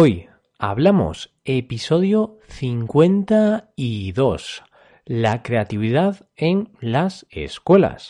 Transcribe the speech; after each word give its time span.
Hoy 0.00 0.28
hablamos 0.60 1.34
episodio 1.44 2.38
52, 2.46 4.62
la 5.06 5.42
creatividad 5.42 6.28
en 6.36 6.70
las 6.80 7.26
escuelas. 7.30 8.06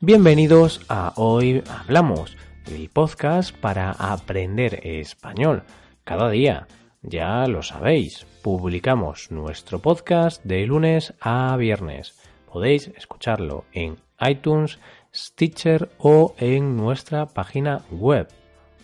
Bienvenidos 0.00 0.82
a 0.90 1.14
Hoy 1.16 1.64
Hablamos, 1.66 2.36
el 2.66 2.90
podcast 2.90 3.56
para 3.56 3.92
aprender 3.92 4.86
español. 4.86 5.62
Cada 6.04 6.28
día, 6.28 6.66
ya 7.00 7.46
lo 7.46 7.62
sabéis, 7.62 8.26
publicamos 8.42 9.30
nuestro 9.30 9.78
podcast 9.78 10.44
de 10.44 10.66
lunes 10.66 11.14
a 11.18 11.56
viernes. 11.56 12.25
Podéis 12.56 12.88
escucharlo 12.96 13.66
en 13.74 13.98
iTunes, 14.18 14.78
Stitcher 15.14 15.90
o 15.98 16.34
en 16.38 16.74
nuestra 16.74 17.26
página 17.26 17.82
web 17.90 18.28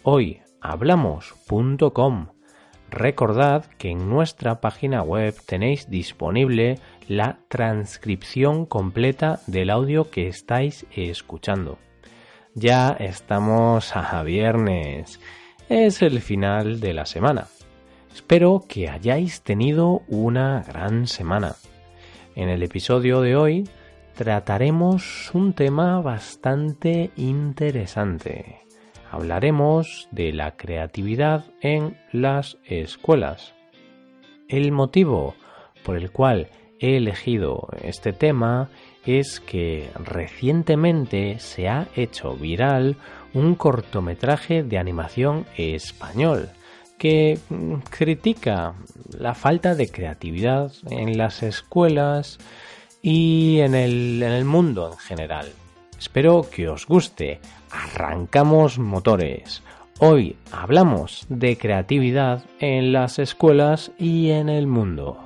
hoyhablamos.com. 0.03 2.27
Recordad 2.91 3.65
que 3.79 3.89
en 3.89 4.11
nuestra 4.11 4.61
página 4.61 5.01
web 5.01 5.35
tenéis 5.47 5.89
disponible 5.89 6.81
la 7.09 7.39
transcripción 7.49 8.67
completa 8.67 9.41
del 9.47 9.71
audio 9.71 10.11
que 10.11 10.29
estáis 10.29 10.85
escuchando. 10.95 11.79
Ya 12.55 12.91
estamos 12.91 13.97
a 13.97 14.23
viernes. 14.23 15.19
Es 15.71 16.03
el 16.03 16.21
final 16.21 16.79
de 16.79 16.93
la 16.93 17.07
semana. 17.07 17.47
Espero 18.15 18.67
que 18.69 18.91
hayáis 18.91 19.41
tenido 19.41 20.03
una 20.09 20.63
gran 20.63 21.07
semana. 21.07 21.57
En 22.35 22.49
el 22.49 22.63
episodio 22.63 23.21
de 23.21 23.37
hoy 23.37 23.69
trataremos 24.15 25.31
un 25.35 25.53
tema 25.53 26.01
bastante 26.01 27.11
interesante 27.17 28.63
hablaremos 29.13 30.09
de 30.11 30.33
la 30.33 30.57
creatividad 30.57 31.45
en 31.61 31.99
las 32.13 32.57
escuelas. 32.65 33.55
El 34.49 34.73
motivo 34.73 35.35
por 35.85 35.97
el 35.97 36.11
cual 36.11 36.49
he 36.81 36.97
elegido 36.97 37.69
este 37.83 38.15
tema 38.15 38.71
es 39.05 39.39
que 39.39 39.91
recientemente 40.03 41.39
se 41.41 41.69
ha 41.69 41.89
hecho 41.95 42.35
viral 42.35 42.97
un 43.35 43.55
cortometraje 43.55 44.63
de 44.63 44.79
animación 44.79 45.45
español 45.57 46.49
que 47.03 47.37
critica 47.91 48.75
la 49.19 49.35
falta 49.35 49.75
de 49.75 49.91
creatividad 49.91 50.71
en 50.89 51.19
las 51.19 51.43
escuelas 51.43 52.39
y 53.03 53.59
en 53.59 53.75
el, 53.75 54.23
en 54.23 54.31
el 54.31 54.45
mundo 54.45 54.93
en 54.93 54.99
general. 54.99 55.49
Espero 55.99 56.47
que 56.49 56.69
os 56.69 56.87
guste. 56.87 57.41
Arrancamos 57.73 58.79
motores. 58.79 59.65
Hoy 59.99 60.37
hablamos 60.53 61.27
de 61.29 61.59
creatividad 61.59 62.45
en 62.61 62.93
las 62.93 63.19
escuelas 63.19 63.91
y 63.99 64.31
en 64.31 64.49
el 64.49 64.69
mundo. 64.69 65.22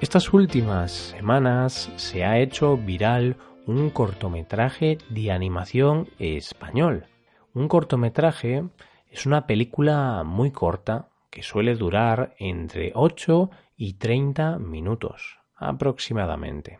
Estas 0.00 0.32
últimas 0.32 0.90
semanas 0.90 1.90
se 1.96 2.24
ha 2.24 2.38
hecho 2.38 2.76
viral 2.76 3.36
un 3.66 3.90
cortometraje 3.90 4.98
de 5.10 5.30
animación 5.30 6.08
español 6.18 7.06
un 7.52 7.66
cortometraje 7.66 8.64
es 9.10 9.26
una 9.26 9.46
película 9.46 10.22
muy 10.24 10.52
corta 10.52 11.08
que 11.30 11.42
suele 11.42 11.74
durar 11.74 12.34
entre 12.38 12.92
8 12.94 13.50
y 13.76 13.94
30 13.94 14.58
minutos 14.58 15.40
aproximadamente. 15.56 16.78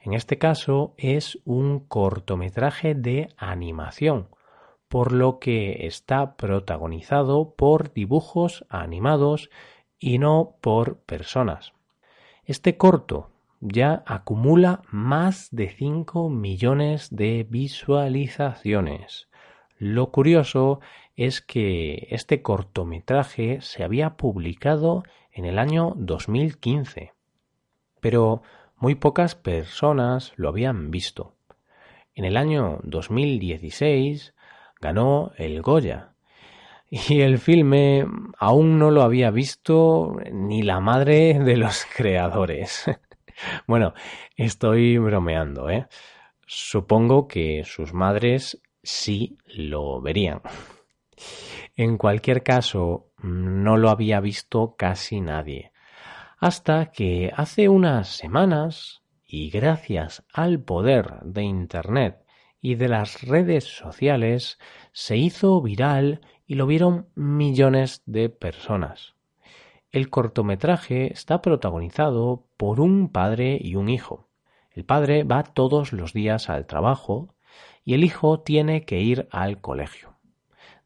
En 0.00 0.14
este 0.14 0.38
caso 0.38 0.94
es 0.96 1.38
un 1.44 1.86
cortometraje 1.86 2.96
de 2.96 3.28
animación, 3.36 4.28
por 4.88 5.12
lo 5.12 5.38
que 5.38 5.86
está 5.86 6.34
protagonizado 6.34 7.54
por 7.54 7.92
dibujos 7.92 8.66
animados 8.68 9.50
y 10.00 10.18
no 10.18 10.56
por 10.60 10.98
personas. 10.98 11.72
Este 12.52 12.76
corto 12.76 13.30
ya 13.62 14.02
acumula 14.04 14.82
más 14.90 15.48
de 15.52 15.70
5 15.70 16.28
millones 16.28 17.08
de 17.10 17.46
visualizaciones. 17.48 19.30
Lo 19.78 20.10
curioso 20.10 20.80
es 21.16 21.40
que 21.40 22.08
este 22.10 22.42
cortometraje 22.42 23.62
se 23.62 23.84
había 23.84 24.18
publicado 24.18 25.02
en 25.32 25.46
el 25.46 25.58
año 25.58 25.94
2015, 25.96 27.14
pero 28.02 28.42
muy 28.76 28.96
pocas 28.96 29.34
personas 29.34 30.34
lo 30.36 30.50
habían 30.50 30.90
visto. 30.90 31.34
En 32.14 32.26
el 32.26 32.36
año 32.36 32.80
2016 32.82 34.34
ganó 34.78 35.32
el 35.38 35.62
Goya 35.62 36.11
y 36.94 37.22
el 37.22 37.38
filme 37.38 38.06
aún 38.36 38.78
no 38.78 38.90
lo 38.90 39.00
había 39.00 39.30
visto 39.30 40.14
ni 40.30 40.60
la 40.60 40.78
madre 40.78 41.38
de 41.38 41.56
los 41.56 41.86
creadores. 41.96 42.84
bueno, 43.66 43.94
estoy 44.36 44.98
bromeando, 44.98 45.70
¿eh? 45.70 45.86
Supongo 46.46 47.28
que 47.28 47.64
sus 47.64 47.94
madres 47.94 48.60
sí 48.82 49.38
lo 49.46 50.02
verían. 50.02 50.42
En 51.76 51.96
cualquier 51.96 52.42
caso, 52.42 53.10
no 53.22 53.78
lo 53.78 53.88
había 53.88 54.20
visto 54.20 54.74
casi 54.76 55.22
nadie. 55.22 55.72
Hasta 56.36 56.90
que 56.90 57.32
hace 57.34 57.70
unas 57.70 58.08
semanas, 58.08 59.02
y 59.24 59.48
gracias 59.48 60.26
al 60.30 60.60
poder 60.60 61.20
de 61.22 61.42
Internet 61.42 62.18
y 62.60 62.74
de 62.74 62.88
las 62.88 63.22
redes 63.22 63.64
sociales, 63.64 64.58
se 64.92 65.16
hizo 65.16 65.62
viral 65.62 66.20
y 66.52 66.54
lo 66.54 66.66
vieron 66.66 67.06
millones 67.14 68.02
de 68.04 68.28
personas. 68.28 69.14
El 69.90 70.10
cortometraje 70.10 71.10
está 71.10 71.40
protagonizado 71.40 72.44
por 72.58 72.78
un 72.78 73.08
padre 73.08 73.58
y 73.58 73.76
un 73.76 73.88
hijo. 73.88 74.28
El 74.70 74.84
padre 74.84 75.24
va 75.24 75.44
todos 75.44 75.94
los 75.94 76.12
días 76.12 76.50
al 76.50 76.66
trabajo 76.66 77.34
y 77.84 77.94
el 77.94 78.04
hijo 78.04 78.40
tiene 78.40 78.84
que 78.84 79.00
ir 79.00 79.28
al 79.30 79.62
colegio. 79.62 80.18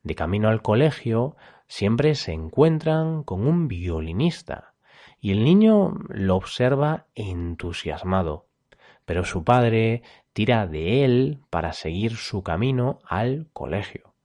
De 0.05 0.15
camino 0.15 0.51
al 0.51 0.63
colegio 0.63 1.35
siempre 1.67 2.15
se 2.15 2.31
encuentran 2.31 3.25
con 3.25 3.45
un 3.45 3.67
violinista 3.67 4.75
y 5.21 5.33
el 5.33 5.43
niño 5.43 5.95
lo 6.07 6.37
observa 6.37 7.07
entusiasmado, 7.17 8.47
pero 9.05 9.25
su 9.25 9.43
padre 9.43 10.05
tira 10.33 10.69
de 10.69 11.05
él 11.05 11.41
para 11.51 11.73
seguir 11.73 12.15
su 12.15 12.45
camino 12.45 13.01
al 13.05 13.49
colegio. 13.53 14.16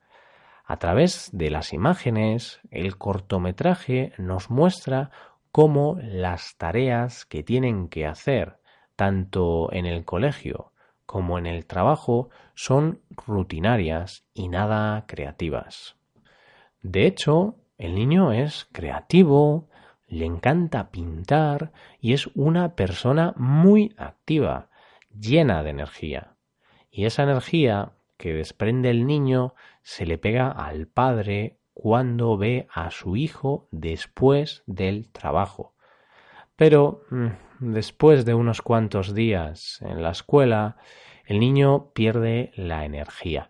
A 0.71 0.77
través 0.77 1.29
de 1.33 1.49
las 1.49 1.73
imágenes, 1.73 2.61
el 2.71 2.97
cortometraje 2.97 4.13
nos 4.17 4.49
muestra 4.49 5.11
cómo 5.51 5.97
las 6.01 6.55
tareas 6.55 7.25
que 7.25 7.43
tienen 7.43 7.89
que 7.89 8.05
hacer 8.05 8.55
tanto 8.95 9.67
en 9.73 9.85
el 9.85 10.05
colegio 10.05 10.71
como 11.05 11.37
en 11.37 11.45
el 11.45 11.65
trabajo 11.65 12.29
son 12.55 13.01
rutinarias 13.09 14.23
y 14.33 14.47
nada 14.47 15.03
creativas. 15.07 15.97
De 16.81 17.05
hecho, 17.05 17.57
el 17.77 17.93
niño 17.93 18.31
es 18.31 18.65
creativo, 18.71 19.67
le 20.07 20.25
encanta 20.25 20.89
pintar 20.89 21.73
y 21.99 22.13
es 22.13 22.27
una 22.27 22.75
persona 22.75 23.33
muy 23.35 23.93
activa, 23.97 24.69
llena 25.09 25.63
de 25.63 25.71
energía. 25.71 26.37
Y 26.89 27.03
esa 27.03 27.23
energía 27.23 27.91
que 28.21 28.35
desprende 28.35 28.91
el 28.91 29.07
niño 29.07 29.55
se 29.81 30.05
le 30.05 30.19
pega 30.19 30.51
al 30.51 30.87
padre 30.87 31.57
cuando 31.73 32.37
ve 32.37 32.67
a 32.71 32.91
su 32.91 33.15
hijo 33.15 33.67
después 33.71 34.63
del 34.67 35.09
trabajo. 35.11 35.73
Pero 36.55 37.01
mm, 37.09 37.71
después 37.73 38.23
de 38.23 38.35
unos 38.35 38.61
cuantos 38.61 39.15
días 39.15 39.81
en 39.81 40.03
la 40.03 40.11
escuela, 40.11 40.77
el 41.25 41.39
niño 41.39 41.93
pierde 41.93 42.51
la 42.55 42.85
energía. 42.85 43.49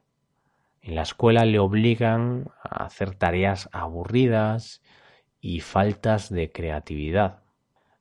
En 0.80 0.96
la 0.96 1.02
escuela 1.02 1.44
le 1.44 1.60
obligan 1.60 2.46
a 2.64 2.86
hacer 2.86 3.14
tareas 3.14 3.68
aburridas 3.74 4.82
y 5.42 5.60
faltas 5.60 6.30
de 6.30 6.50
creatividad. 6.54 7.42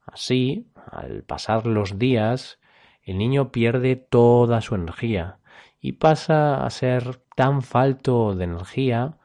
Así, 0.07 0.71
al 0.89 1.25
pasar 1.25 1.67
los 1.67 1.99
días, 1.99 2.61
el 3.03 3.19
niño 3.19 3.51
pierde 3.51 3.97
toda 3.97 4.61
su 4.61 4.77
energía 4.77 5.40
y 5.81 5.93
pasa 5.93 6.65
a 6.65 6.71
ser 6.71 7.23
tan 7.35 7.63
falto 7.63 8.35
de 8.35 8.45
energía 8.45 9.19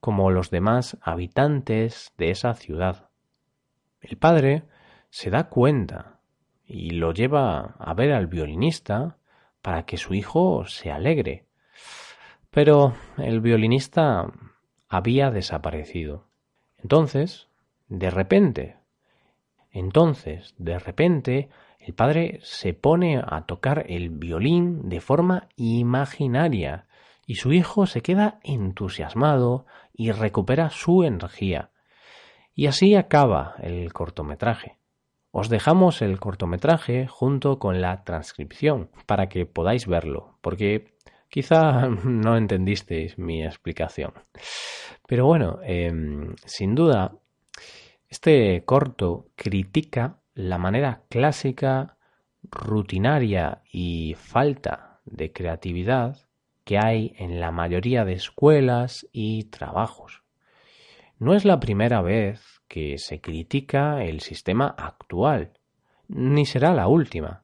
como 0.00 0.30
los 0.30 0.50
demás 0.50 0.96
habitantes 1.02 2.12
de 2.16 2.30
esa 2.30 2.54
ciudad. 2.54 3.10
El 4.00 4.16
padre 4.16 4.64
se 5.10 5.30
da 5.30 5.48
cuenta 5.48 6.20
y 6.64 6.90
lo 6.90 7.12
lleva 7.12 7.74
a 7.78 7.94
ver 7.94 8.12
al 8.12 8.26
violinista 8.26 9.18
para 9.62 9.84
que 9.84 9.96
su 9.96 10.14
hijo 10.14 10.66
se 10.66 10.90
alegre. 10.90 11.46
Pero 12.50 12.94
el 13.16 13.40
violinista 13.40 14.32
había 14.88 15.30
desaparecido. 15.30 16.28
Entonces, 16.78 17.48
de 17.88 18.10
repente, 18.10 18.76
entonces, 19.70 20.54
de 20.58 20.78
repente, 20.78 21.48
el 21.78 21.94
padre 21.94 22.40
se 22.42 22.74
pone 22.74 23.22
a 23.24 23.46
tocar 23.46 23.86
el 23.88 24.10
violín 24.10 24.88
de 24.88 25.00
forma 25.00 25.48
imaginaria 25.56 26.86
y 27.26 27.36
su 27.36 27.52
hijo 27.52 27.86
se 27.86 28.02
queda 28.02 28.40
entusiasmado 28.42 29.66
y 29.92 30.12
recupera 30.12 30.70
su 30.70 31.04
energía. 31.04 31.70
Y 32.54 32.66
así 32.66 32.94
acaba 32.94 33.54
el 33.60 33.92
cortometraje. 33.92 34.78
Os 35.30 35.48
dejamos 35.48 36.02
el 36.02 36.18
cortometraje 36.18 37.06
junto 37.06 37.58
con 37.58 37.80
la 37.80 38.02
transcripción 38.02 38.90
para 39.06 39.28
que 39.28 39.46
podáis 39.46 39.86
verlo, 39.86 40.38
porque 40.40 40.94
quizá 41.28 41.88
no 42.04 42.36
entendisteis 42.36 43.18
mi 43.18 43.44
explicación. 43.44 44.12
Pero 45.06 45.26
bueno, 45.26 45.58
em, 45.62 46.34
sin 46.44 46.74
duda, 46.74 47.14
este 48.08 48.64
corto 48.64 49.26
critica 49.36 50.18
la 50.38 50.56
manera 50.56 51.02
clásica, 51.08 51.96
rutinaria 52.44 53.62
y 53.72 54.14
falta 54.16 55.00
de 55.04 55.32
creatividad 55.32 56.28
que 56.62 56.78
hay 56.78 57.12
en 57.18 57.40
la 57.40 57.50
mayoría 57.50 58.04
de 58.04 58.12
escuelas 58.12 59.04
y 59.10 59.46
trabajos. 59.46 60.22
No 61.18 61.34
es 61.34 61.44
la 61.44 61.58
primera 61.58 62.02
vez 62.02 62.62
que 62.68 62.98
se 62.98 63.20
critica 63.20 64.04
el 64.04 64.20
sistema 64.20 64.68
actual, 64.78 65.54
ni 66.06 66.46
será 66.46 66.72
la 66.72 66.86
última. 66.86 67.42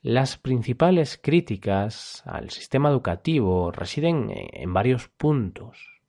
Las 0.00 0.38
principales 0.38 1.20
críticas 1.22 2.22
al 2.24 2.48
sistema 2.48 2.88
educativo 2.88 3.70
residen 3.70 4.32
en 4.34 4.72
varios 4.72 5.08
puntos. 5.08 6.00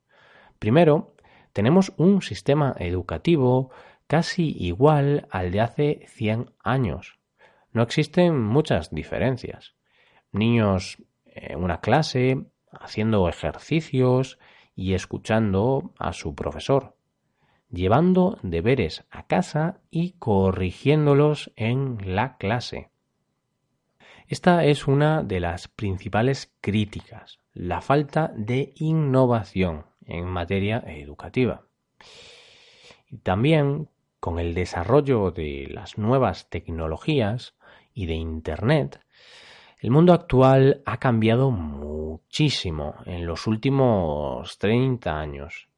Primero, 0.58 1.14
tenemos 1.52 1.92
un 1.98 2.22
sistema 2.22 2.74
educativo 2.78 3.70
casi 4.06 4.56
igual 4.58 5.26
al 5.30 5.50
de 5.50 5.60
hace 5.60 6.06
100 6.08 6.52
años. 6.62 7.18
No 7.72 7.82
existen 7.82 8.42
muchas 8.42 8.90
diferencias. 8.90 9.74
Niños 10.32 10.98
en 11.24 11.62
una 11.62 11.80
clase, 11.80 12.46
haciendo 12.70 13.28
ejercicios 13.28 14.38
y 14.74 14.94
escuchando 14.94 15.92
a 15.98 16.12
su 16.12 16.34
profesor, 16.34 16.96
llevando 17.70 18.38
deberes 18.42 19.04
a 19.10 19.26
casa 19.26 19.80
y 19.90 20.12
corrigiéndolos 20.12 21.52
en 21.56 21.98
la 22.14 22.36
clase. 22.36 22.90
Esta 24.28 24.64
es 24.64 24.86
una 24.88 25.22
de 25.22 25.40
las 25.40 25.68
principales 25.68 26.52
críticas, 26.60 27.38
la 27.52 27.80
falta 27.80 28.32
de 28.36 28.72
innovación 28.76 29.86
en 30.04 30.26
materia 30.26 30.82
educativa. 30.86 31.66
Y 33.08 33.18
también 33.18 33.88
con 34.20 34.38
el 34.38 34.54
desarrollo 34.54 35.30
de 35.30 35.68
las 35.70 35.98
nuevas 35.98 36.48
tecnologías 36.50 37.54
y 37.94 38.06
de 38.06 38.14
Internet, 38.14 39.00
el 39.80 39.90
mundo 39.90 40.12
actual 40.12 40.82
ha 40.86 40.98
cambiado 40.98 41.50
muchísimo 41.50 42.94
en 43.04 43.26
los 43.26 43.46
últimos 43.46 44.58
30 44.58 45.18
años. 45.18 45.68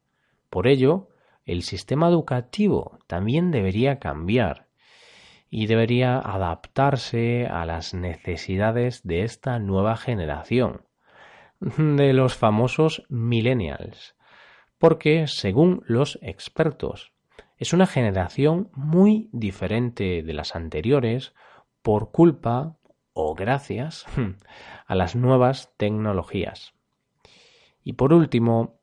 Por 0.51 0.67
ello, 0.67 1.09
el 1.45 1.63
sistema 1.63 2.09
educativo 2.09 2.99
también 3.07 3.51
debería 3.51 3.99
cambiar 3.99 4.69
y 5.51 5.67
debería 5.67 6.19
adaptarse 6.19 7.47
a 7.47 7.65
las 7.65 7.95
necesidades 7.95 9.03
de 9.03 9.25
esta 9.25 9.59
nueva 9.59 9.97
generación, 9.97 10.83
de 11.61 12.13
los 12.13 12.37
famosos 12.37 13.05
millennials, 13.09 14.15
porque, 14.79 15.27
según 15.27 15.83
los 15.87 16.19
expertos, 16.23 17.13
es 17.59 17.73
una 17.73 17.87
generación 17.87 18.71
muy 18.75 19.29
diferente 19.33 20.23
de 20.23 20.33
las 20.33 20.55
anteriores 20.55 21.35
por 21.83 22.11
culpa 22.13 22.77
o 23.13 23.35
gracias 23.35 24.07
a 24.87 24.95
las 24.95 25.17
nuevas 25.17 25.73
tecnologías. 25.77 26.73
Y 27.83 27.95
por 27.95 28.13
último, 28.13 28.81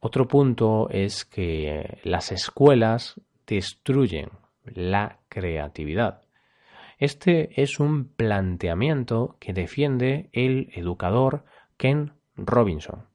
otro 0.00 0.26
punto 0.26 0.88
es 0.90 1.24
que 1.24 1.98
las 2.02 2.32
escuelas 2.32 3.20
destruyen 3.46 4.30
la 4.64 5.20
creatividad. 5.28 6.22
Este 6.98 7.62
es 7.62 7.78
un 7.78 8.08
planteamiento 8.08 9.36
que 9.38 9.52
defiende 9.52 10.28
el 10.32 10.70
educador 10.74 11.44
Ken 11.76 12.14
Robinson. 12.36 13.06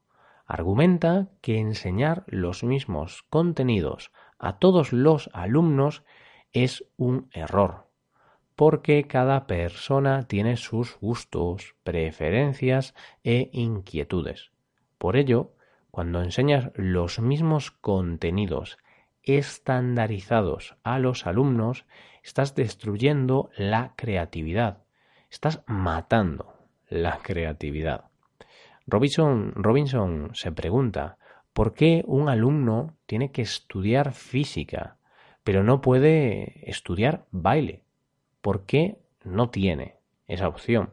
Argumenta 0.46 1.30
que 1.42 1.58
enseñar 1.58 2.24
los 2.28 2.64
mismos 2.64 3.24
contenidos 3.30 4.12
a 4.44 4.60
todos 4.60 4.94
los 4.94 5.30
alumnos 5.34 6.04
es 6.52 6.86
un 6.98 7.30
error 7.32 7.88
porque 8.56 9.06
cada 9.08 9.48
persona 9.48 10.28
tiene 10.28 10.58
sus 10.58 10.98
gustos, 11.00 11.76
preferencias 11.84 12.94
e 13.24 13.50
inquietudes. 13.52 14.52
Por 14.98 15.18
ello, 15.18 15.54
cuando 15.92 16.22
enseñas 16.22 16.72
los 16.76 17.20
mismos 17.20 17.72
contenidos 17.72 18.78
estandarizados 19.24 20.76
a 20.84 21.00
los 21.00 21.26
alumnos, 21.26 21.86
estás 22.24 22.56
destruyendo 22.56 23.50
la 23.58 23.94
creatividad, 23.96 24.84
estás 25.30 25.64
matando 25.66 26.54
la 26.90 27.20
creatividad. 27.20 28.06
Robinson, 28.86 29.54
Robinson 29.56 30.32
se 30.34 30.52
pregunta, 30.52 31.18
¿por 31.54 31.74
qué 31.74 32.04
un 32.06 32.30
alumno 32.30 32.96
tiene 33.06 33.32
que 33.32 33.42
estudiar 33.42 34.14
física, 34.14 34.98
pero 35.44 35.64
no 35.64 35.82
puede 35.82 36.70
estudiar 36.70 37.26
baile? 37.32 37.84
¿Por 38.42 38.66
qué 38.66 39.00
no 39.24 39.50
tiene 39.50 39.96
esa 40.28 40.48
opción? 40.48 40.92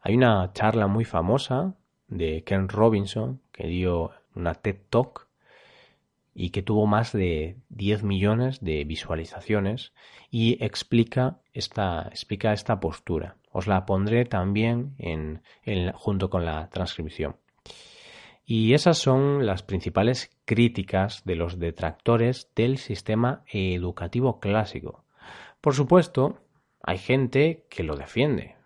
Hay 0.00 0.14
una 0.16 0.52
charla 0.52 0.86
muy 0.86 1.04
famosa 1.04 1.74
de 2.08 2.44
Ken 2.44 2.68
Robinson 2.68 3.40
que 3.52 3.66
dio 3.66 4.10
una 4.34 4.54
TED 4.54 4.76
Talk 4.90 5.28
y 6.34 6.50
que 6.50 6.62
tuvo 6.62 6.86
más 6.86 7.12
de 7.12 7.56
10 7.70 8.02
millones 8.02 8.60
de 8.60 8.84
visualizaciones 8.84 9.92
y 10.30 10.62
explica 10.62 11.38
esta, 11.52 12.08
explica 12.10 12.52
esta 12.52 12.80
postura. 12.80 13.36
Os 13.50 13.66
la 13.68 13.86
pondré 13.86 14.24
también 14.24 14.94
en, 14.98 15.42
junto 15.92 16.28
con 16.28 16.44
la 16.44 16.68
transcripción. 16.70 17.36
Y 18.44 18.74
esas 18.74 18.98
son 18.98 19.46
las 19.46 19.62
principales 19.62 20.30
críticas 20.44 21.24
de 21.24 21.36
los 21.36 21.58
detractores 21.58 22.50
del 22.54 22.78
sistema 22.78 23.42
educativo 23.46 24.38
clásico, 24.40 25.04
por 25.64 25.74
supuesto, 25.74 26.40
hay 26.82 26.98
gente 26.98 27.64
que 27.70 27.84
lo 27.84 27.96
defiende 27.96 28.56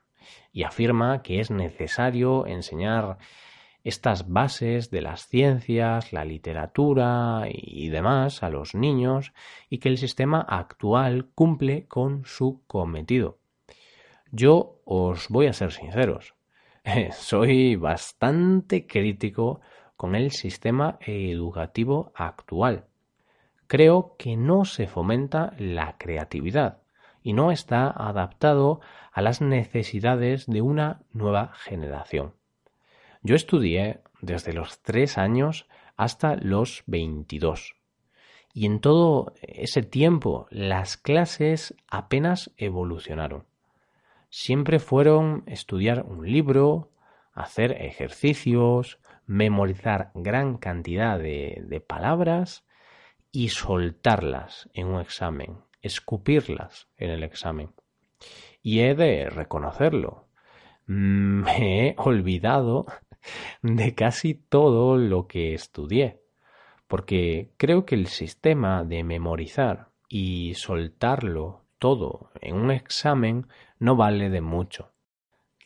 y 0.53 0.65
afirma 0.65 1.23
que 1.23 1.39
es 1.39 1.49
necesario 1.49 2.45
enseñar 2.45 3.19
estas 3.85 4.29
bases 4.29 4.91
de 4.91 5.01
las 5.01 5.29
ciencias, 5.29 6.13
la 6.13 6.25
literatura 6.25 7.45
y 7.49 7.89
demás 7.91 8.43
a 8.43 8.51
los 8.51 8.75
niños 8.75 9.33
y 9.71 9.79
que 9.79 9.91
el 9.91 9.97
sistema 9.97 10.41
actual 10.41 11.29
cumple 11.37 11.87
con 11.87 12.25
su 12.25 12.65
cometido. 12.67 13.39
Yo 14.33 14.81
os 14.85 15.29
voy 15.29 15.47
a 15.47 15.53
ser 15.53 15.71
sinceros, 15.71 16.35
soy 17.13 17.77
bastante 17.77 18.87
crítico 18.87 19.61
con 19.97 20.15
el 20.15 20.31
sistema 20.31 20.99
educativo 21.01 22.13
actual. 22.15 22.85
Creo 23.67 24.15
que 24.19 24.37
no 24.37 24.65
se 24.65 24.87
fomenta 24.87 25.55
la 25.59 25.97
creatividad 25.99 26.79
y 27.23 27.33
no 27.33 27.51
está 27.51 27.91
adaptado 27.91 28.81
a 29.13 29.21
las 29.21 29.41
necesidades 29.41 30.47
de 30.47 30.63
una 30.63 31.03
nueva 31.13 31.53
generación. 31.55 32.35
Yo 33.23 33.35
estudié 33.35 34.01
desde 34.21 34.53
los 34.53 34.81
tres 34.81 35.19
años 35.19 35.67
hasta 35.97 36.37
los 36.37 36.85
22. 36.87 37.75
Y 38.55 38.67
en 38.67 38.81
todo 38.81 39.35
ese 39.43 39.83
tiempo 39.83 40.47
las 40.51 40.97
clases 40.97 41.75
apenas 41.89 42.51
evolucionaron. 42.57 43.45
Siempre 44.31 44.79
fueron 44.79 45.45
estudiar 45.47 46.05
un 46.05 46.31
libro, 46.31 46.93
hacer 47.33 47.73
ejercicios, 47.73 48.99
memorizar 49.27 50.11
gran 50.15 50.57
cantidad 50.57 51.19
de, 51.19 51.85
palabras 51.87 52.65
y 53.33 53.49
soltarlas 53.51 54.69
en 54.75 54.89
un 54.89 55.01
examen 55.01 55.69
escupirlas 55.83 56.89
en 56.97 57.11
el 57.11 57.23
examen. 57.23 57.71
Y 58.63 58.81
he 58.81 58.95
de 58.95 59.31
reconocerlo. 59.31 60.29
Me 60.87 61.89
he 61.89 61.95
olvidado 61.99 62.87
de 63.63 63.95
casi 63.95 64.35
todo 64.35 64.97
lo 64.97 65.27
que 65.27 65.55
estudié, 65.55 66.23
porque 66.87 67.53
creo 67.57 67.85
que 67.85 67.95
el 67.95 68.07
sistema 68.07 68.85
de 68.85 69.05
memorizar 69.05 69.91
y 70.09 70.55
soltarlo 70.55 71.65
todo 71.79 72.31
en 72.41 72.57
un 72.57 72.71
examen 72.71 73.47
no 73.79 73.97
vale 73.97 74.31
de 74.31 74.41
mucho. 74.41 74.93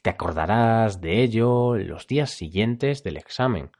Te 0.03 0.11
acordarás 0.11 1.01
de 1.01 1.23
ello 1.23 1.77
los 1.77 2.07
días 2.07 2.31
siguientes 2.31 3.03
del 3.05 3.17
examen. 3.17 3.71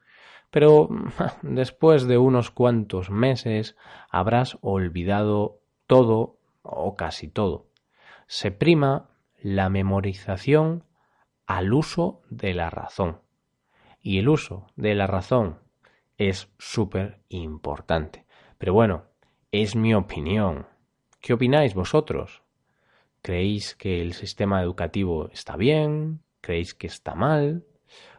Pero 0.51 0.89
después 1.43 2.07
de 2.07 2.19
unos 2.19 2.51
cuantos 2.51 3.11
meses 3.11 3.77
habrás 4.11 4.59
olvidado 4.61 5.61
todo 5.87 6.39
o 6.63 6.95
casi 6.95 7.29
todo. 7.29 7.67
Se 8.27 8.51
prima 8.51 9.11
la 9.41 9.69
memorización 9.69 10.85
al 11.47 11.73
uso 11.73 12.23
de 12.31 12.55
la 12.55 12.71
razón. 12.71 13.21
Y 14.01 14.19
el 14.19 14.29
uso 14.29 14.67
de 14.77 14.95
la 14.95 15.07
razón 15.07 15.59
es 16.17 16.49
súper 16.59 17.21
importante. 17.29 18.27
Pero 18.59 18.75
bueno, 18.75 19.05
es 19.51 19.75
mi 19.75 19.95
opinión. 19.95 20.67
¿Qué 21.21 21.33
opináis 21.33 21.75
vosotros? 21.75 22.42
¿Creéis 23.23 23.75
que 23.77 24.03
el 24.03 24.15
sistema 24.15 24.61
educativo 24.63 25.29
está 25.33 25.57
bien? 25.57 26.25
¿Creéis 26.41 26.75
que 26.75 26.89
está 26.89 27.15
mal? 27.15 27.65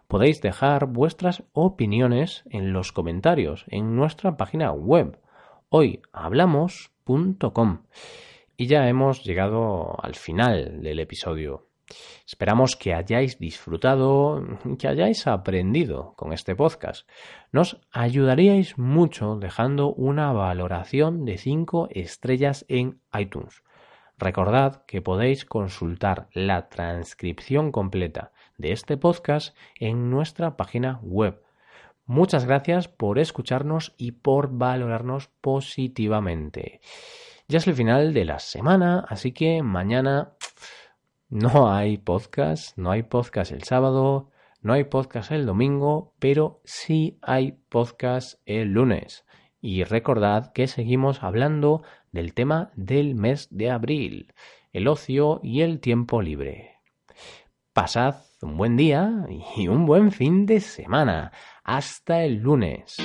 Podéis 0.07 0.41
dejar 0.41 0.85
vuestras 0.85 1.43
opiniones 1.51 2.45
en 2.49 2.71
los 2.71 2.93
comentarios 2.93 3.65
en 3.67 3.97
nuestra 3.97 4.37
página 4.37 4.71
web 4.71 5.19
hoyhablamos.com. 5.67 7.83
Y 8.55 8.67
ya 8.67 8.87
hemos 8.87 9.25
llegado 9.25 10.01
al 10.01 10.15
final 10.15 10.81
del 10.81 10.99
episodio. 10.99 11.67
Esperamos 12.25 12.77
que 12.77 12.93
hayáis 12.93 13.39
disfrutado, 13.39 14.41
que 14.79 14.87
hayáis 14.87 15.27
aprendido 15.27 16.13
con 16.15 16.31
este 16.31 16.55
podcast. 16.55 17.09
Nos 17.51 17.81
ayudaríais 17.91 18.77
mucho 18.77 19.35
dejando 19.35 19.93
una 19.93 20.31
valoración 20.31 21.25
de 21.25 21.37
5 21.37 21.89
estrellas 21.91 22.63
en 22.69 23.01
iTunes. 23.13 23.63
Recordad 24.23 24.85
que 24.85 25.01
podéis 25.01 25.43
consultar 25.43 26.29
la 26.31 26.69
transcripción 26.69 27.73
completa 27.73 28.31
de 28.57 28.71
este 28.71 28.95
podcast 28.95 29.53
en 29.77 30.09
nuestra 30.09 30.55
página 30.55 31.01
web. 31.01 31.43
Muchas 32.05 32.45
gracias 32.45 32.87
por 32.87 33.19
escucharnos 33.19 33.93
y 33.97 34.13
por 34.13 34.57
valorarnos 34.57 35.27
positivamente. 35.41 36.79
Ya 37.49 37.57
es 37.57 37.67
el 37.67 37.73
final 37.73 38.13
de 38.13 38.23
la 38.23 38.39
semana, 38.39 39.05
así 39.09 39.33
que 39.33 39.61
mañana 39.61 40.31
no 41.27 41.69
hay 41.69 41.97
podcast, 41.97 42.77
no 42.77 42.91
hay 42.91 43.03
podcast 43.03 43.51
el 43.51 43.63
sábado, 43.63 44.29
no 44.61 44.71
hay 44.71 44.85
podcast 44.85 45.33
el 45.33 45.45
domingo, 45.45 46.13
pero 46.19 46.61
sí 46.63 47.19
hay 47.21 47.57
podcast 47.67 48.39
el 48.45 48.69
lunes. 48.69 49.25
Y 49.59 49.83
recordad 49.83 50.53
que 50.53 50.67
seguimos 50.67 51.23
hablando 51.23 51.83
del 52.13 52.33
tema 52.33 52.71
del 52.75 53.15
mes 53.15 53.49
de 53.51 53.69
abril, 53.69 54.33
el 54.71 54.87
ocio 54.87 55.41
y 55.43 55.61
el 55.61 55.81
tiempo 55.81 56.21
libre. 56.21 56.77
Pasad 57.73 58.15
un 58.41 58.55
buen 58.55 58.77
día 58.77 59.25
y 59.57 59.67
un 59.67 59.85
buen 59.85 60.11
fin 60.11 60.45
de 60.45 60.61
semana. 60.61 61.31
Hasta 61.63 62.23
el 62.23 62.37
lunes. 62.37 62.97